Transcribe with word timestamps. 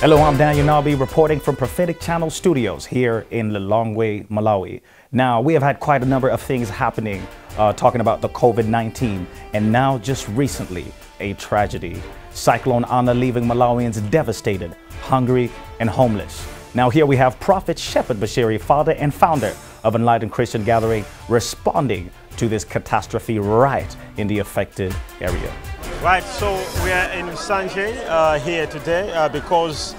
Hello, 0.00 0.22
I'm 0.22 0.36
Daniel 0.38 0.64
Nabi 0.64 0.96
reporting 0.96 1.40
from 1.40 1.56
Prophetic 1.56 1.98
Channel 1.98 2.30
Studios 2.30 2.86
here 2.86 3.26
in 3.32 3.50
Lilongwe, 3.50 4.28
Malawi. 4.28 4.80
Now, 5.10 5.40
we 5.40 5.54
have 5.54 5.62
had 5.64 5.80
quite 5.80 6.04
a 6.04 6.06
number 6.06 6.28
of 6.28 6.40
things 6.40 6.70
happening 6.70 7.26
uh, 7.56 7.72
talking 7.72 8.00
about 8.00 8.20
the 8.20 8.28
COVID 8.28 8.68
19, 8.68 9.26
and 9.54 9.72
now 9.72 9.98
just 9.98 10.28
recently, 10.28 10.84
a 11.18 11.32
tragedy. 11.34 12.00
Cyclone 12.30 12.84
Ana 12.84 13.12
leaving 13.12 13.42
Malawians 13.42 14.08
devastated, 14.08 14.76
hungry, 15.00 15.50
and 15.80 15.90
homeless. 15.90 16.46
Now, 16.74 16.90
here 16.90 17.04
we 17.04 17.16
have 17.16 17.40
Prophet 17.40 17.76
Shepherd 17.76 18.18
Bushiri, 18.18 18.60
father 18.60 18.92
and 18.92 19.12
founder 19.12 19.52
of 19.82 19.96
Enlightened 19.96 20.30
Christian 20.30 20.62
Gathering, 20.62 21.04
responding 21.28 22.08
to 22.36 22.48
this 22.48 22.62
catastrophe 22.64 23.40
right 23.40 23.96
in 24.16 24.28
the 24.28 24.38
affected 24.38 24.94
area. 25.20 25.52
Right, 26.00 26.22
so 26.22 26.54
we 26.84 26.92
are 26.92 27.10
in 27.10 27.26
Nsanje 27.26 28.06
uh, 28.06 28.38
here 28.38 28.68
today 28.68 29.12
uh, 29.14 29.28
because 29.28 29.96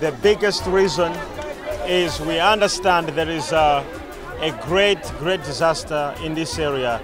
the 0.00 0.10
biggest 0.20 0.66
reason 0.66 1.12
is 1.86 2.20
we 2.20 2.40
understand 2.40 3.10
there 3.10 3.30
is 3.30 3.52
uh, 3.52 3.84
a 4.40 4.50
great, 4.66 5.00
great 5.20 5.44
disaster 5.44 6.12
in 6.24 6.34
this 6.34 6.58
area. 6.58 7.00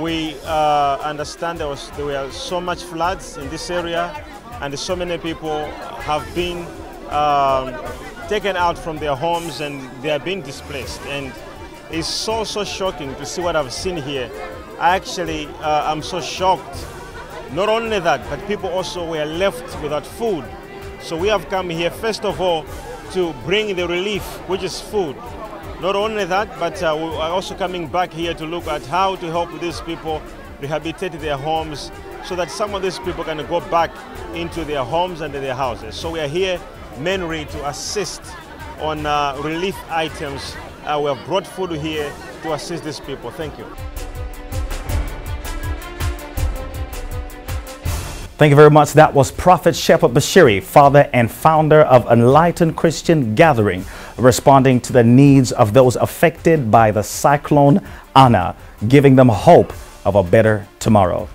We 0.00 0.36
uh, 0.44 0.98
understand 1.02 1.58
there, 1.58 1.66
was, 1.66 1.90
there 1.96 2.04
were 2.04 2.30
so 2.30 2.60
much 2.60 2.84
floods 2.84 3.36
in 3.36 3.50
this 3.50 3.68
area 3.68 4.14
and 4.60 4.78
so 4.78 4.94
many 4.94 5.18
people 5.18 5.66
have 6.02 6.24
been 6.36 6.64
um, 7.10 7.74
taken 8.28 8.54
out 8.54 8.78
from 8.78 8.98
their 8.98 9.16
homes 9.16 9.60
and 9.60 9.90
they 10.02 10.10
are 10.10 10.20
being 10.20 10.42
displaced. 10.42 11.00
And 11.06 11.32
it's 11.90 12.06
so, 12.06 12.44
so 12.44 12.62
shocking 12.62 13.12
to 13.16 13.26
see 13.26 13.42
what 13.42 13.56
I've 13.56 13.72
seen 13.72 13.96
here. 13.96 14.30
I 14.78 14.94
actually, 14.94 15.48
uh, 15.62 15.90
I'm 15.90 16.00
so 16.00 16.20
shocked 16.20 16.86
not 17.52 17.68
only 17.68 17.98
that, 18.00 18.28
but 18.30 18.46
people 18.46 18.70
also 18.70 19.06
were 19.06 19.24
left 19.24 19.82
without 19.82 20.06
food. 20.06 20.44
So 21.00 21.16
we 21.16 21.28
have 21.28 21.48
come 21.48 21.68
here, 21.68 21.90
first 21.90 22.24
of 22.24 22.40
all, 22.40 22.64
to 23.12 23.34
bring 23.44 23.76
the 23.76 23.86
relief, 23.86 24.22
which 24.48 24.62
is 24.62 24.80
food. 24.80 25.16
Not 25.80 25.96
only 25.96 26.24
that, 26.24 26.48
but 26.58 26.82
uh, 26.82 26.94
we 26.96 27.04
are 27.04 27.30
also 27.30 27.54
coming 27.54 27.88
back 27.88 28.12
here 28.12 28.32
to 28.34 28.46
look 28.46 28.66
at 28.68 28.86
how 28.86 29.16
to 29.16 29.26
help 29.26 29.50
these 29.60 29.80
people 29.82 30.22
rehabilitate 30.60 31.12
their 31.20 31.36
homes 31.36 31.90
so 32.24 32.36
that 32.36 32.50
some 32.50 32.74
of 32.74 32.82
these 32.82 32.98
people 33.00 33.24
can 33.24 33.38
go 33.48 33.60
back 33.68 33.90
into 34.34 34.64
their 34.64 34.84
homes 34.84 35.20
and 35.20 35.34
their 35.34 35.54
houses. 35.54 35.94
So 35.94 36.10
we 36.10 36.20
are 36.20 36.28
here 36.28 36.60
mainly 36.98 37.44
to 37.46 37.68
assist 37.68 38.22
on 38.80 39.04
uh, 39.04 39.38
relief 39.42 39.76
items. 39.90 40.54
Uh, 40.84 41.00
we 41.02 41.10
have 41.10 41.26
brought 41.26 41.46
food 41.46 41.72
here 41.72 42.12
to 42.42 42.52
assist 42.52 42.84
these 42.84 43.00
people. 43.00 43.30
Thank 43.30 43.58
you. 43.58 43.66
Thank 48.42 48.50
you 48.50 48.56
very 48.56 48.70
much. 48.72 48.94
That 48.94 49.14
was 49.14 49.30
Prophet 49.30 49.76
Shepherd 49.76 50.10
Bushiri, 50.10 50.60
father 50.60 51.08
and 51.12 51.30
founder 51.30 51.82
of 51.82 52.10
Enlightened 52.10 52.76
Christian 52.76 53.36
Gathering, 53.36 53.84
responding 54.18 54.80
to 54.80 54.92
the 54.92 55.04
needs 55.04 55.52
of 55.52 55.72
those 55.72 55.94
affected 55.94 56.68
by 56.68 56.90
the 56.90 57.04
cyclone 57.04 57.86
Ana, 58.16 58.56
giving 58.88 59.14
them 59.14 59.28
hope 59.28 59.72
of 60.04 60.16
a 60.16 60.24
better 60.24 60.66
tomorrow. 60.80 61.28